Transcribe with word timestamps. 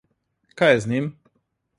Kaj 0.61 0.69
je 0.75 0.79
z 0.85 0.89
njim? 0.93 1.09